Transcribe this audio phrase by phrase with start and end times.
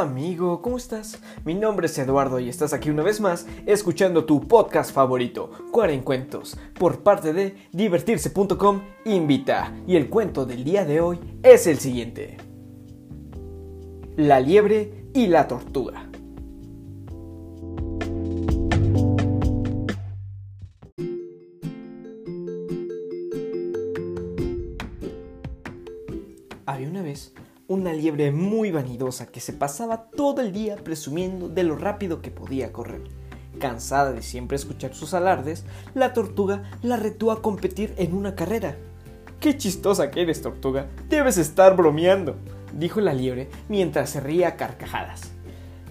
[0.00, 1.20] Amigo, ¿cómo estás?
[1.44, 5.52] Mi nombre es Eduardo y estás aquí una vez más escuchando tu podcast favorito,
[6.02, 9.72] Cuentos, por parte de divertirse.com Invita.
[9.86, 12.38] Y el cuento del día de hoy es el siguiente.
[14.16, 16.10] La liebre y la tortuga.
[26.66, 27.32] Había una vez
[27.66, 32.30] una liebre muy vanidosa que se pasaba todo el día presumiendo de lo rápido que
[32.30, 33.02] podía correr.
[33.58, 35.64] Cansada de siempre escuchar sus alardes,
[35.94, 38.76] la tortuga la retó a competir en una carrera.
[39.40, 40.88] ¡Qué chistosa que eres, tortuga!
[41.08, 42.36] Debes estar bromeando,
[42.74, 45.32] dijo la liebre mientras se ría a carcajadas.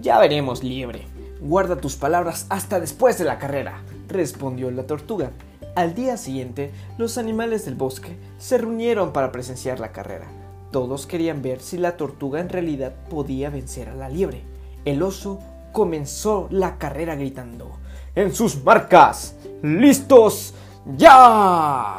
[0.00, 1.06] Ya veremos, liebre.
[1.40, 5.30] Guarda tus palabras hasta después de la carrera, respondió la tortuga.
[5.76, 10.43] Al día siguiente, los animales del bosque se reunieron para presenciar la carrera.
[10.74, 14.42] Todos querían ver si la tortuga en realidad podía vencer a la liebre.
[14.84, 15.38] El oso
[15.70, 17.70] comenzó la carrera gritando,
[18.16, 19.36] ¡En sus marcas!
[19.62, 20.52] ¡Listos!
[20.96, 21.96] ¡Ya!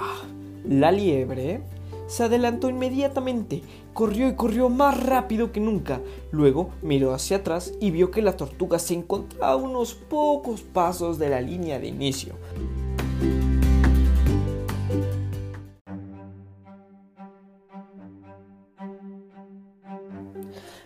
[0.67, 1.62] La liebre
[2.08, 3.62] se adelantó inmediatamente,
[3.94, 6.02] corrió y corrió más rápido que nunca.
[6.32, 11.17] Luego miró hacia atrás y vio que la tortuga se encontraba a unos pocos pasos
[11.17, 12.34] de la línea de inicio.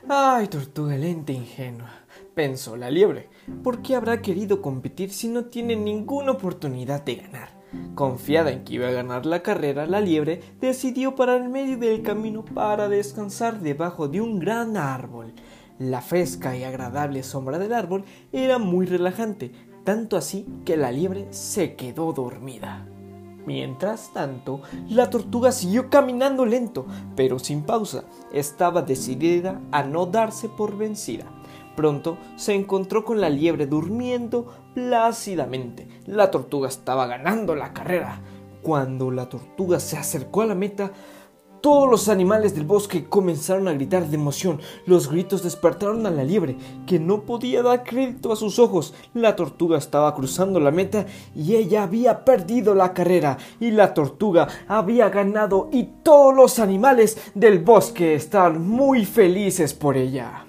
[0.08, 1.90] Ay, tortuga lenta ingenua,
[2.34, 3.30] pensó la liebre.
[3.64, 7.50] ¿Por qué habrá querido competir si no tiene ninguna oportunidad de ganar?
[7.96, 12.02] Confiada en que iba a ganar la carrera, la liebre decidió parar en medio del
[12.02, 15.34] camino para descansar debajo de un gran árbol.
[15.78, 19.52] La fresca y agradable sombra del árbol era muy relajante,
[19.84, 22.88] tanto así que la liebre se quedó dormida.
[23.50, 28.04] Mientras tanto, la tortuga siguió caminando lento, pero sin pausa.
[28.32, 31.26] Estaba decidida a no darse por vencida.
[31.76, 35.88] Pronto se encontró con la liebre durmiendo plácidamente.
[36.06, 38.22] La tortuga estaba ganando la carrera.
[38.62, 40.92] Cuando la tortuga se acercó a la meta,
[41.62, 44.60] todos los animales del bosque comenzaron a gritar de emoción.
[44.86, 48.94] Los gritos despertaron a la liebre, que no podía dar crédito a sus ojos.
[49.14, 51.06] La tortuga estaba cruzando la meta
[51.36, 53.38] y ella había perdido la carrera.
[53.60, 59.98] Y la tortuga había ganado y todos los animales del bosque estaban muy felices por
[59.98, 60.46] ella.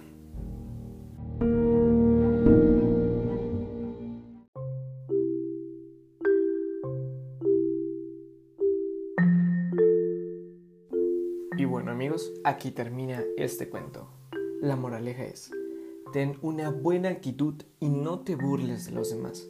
[11.71, 14.09] Bueno amigos, aquí termina este cuento.
[14.61, 15.53] La moraleja es,
[16.13, 19.47] ten una buena actitud y no te burles de los demás.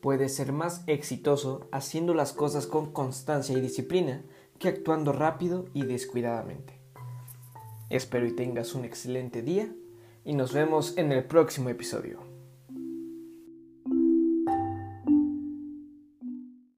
[0.00, 4.22] Puedes ser más exitoso haciendo las cosas con constancia y disciplina
[4.58, 6.80] que actuando rápido y descuidadamente.
[7.90, 9.72] Espero y tengas un excelente día
[10.24, 12.31] y nos vemos en el próximo episodio.